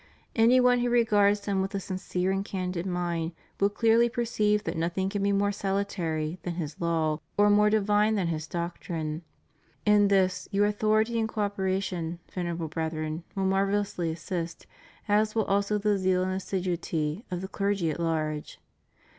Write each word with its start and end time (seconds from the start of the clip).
Any 0.35 0.59
one 0.59 0.79
who 0.79 0.89
regards 0.89 1.45
Him 1.45 1.61
with 1.61 1.75
a 1.75 1.79
sincere 1.79 2.31
and 2.31 2.43
candid 2.43 2.87
mind, 2.87 3.33
will 3.59 3.69
clearly 3.69 4.09
perceive 4.09 4.63
that 4.63 4.75
nothing 4.75 5.09
can 5.09 5.21
be 5.21 5.31
more 5.31 5.51
salutary 5.51 6.39
than 6.41 6.55
His 6.55 6.81
law, 6.81 7.19
or 7.37 7.51
more 7.51 7.69
divine 7.69 8.15
than 8.15 8.25
His 8.25 8.47
doctrine. 8.47 9.21
In 9.85 10.07
this, 10.07 10.47
your 10.51 10.65
authority 10.65 11.19
and 11.19 11.29
co 11.29 11.41
operation. 11.41 12.17
Venerable 12.33 12.67
Brethren, 12.67 13.25
will 13.35 13.45
marvellously 13.45 14.11
assist, 14.11 14.65
as 15.07 15.35
will 15.35 15.45
also 15.45 15.77
the 15.77 15.99
zeal 15.99 16.23
and 16.23 16.31
assiduity 16.31 17.23
of 17.29 17.41
the 17.41 17.47
clergy 17.47 17.91
at 17.91 17.99
large. 17.99 18.59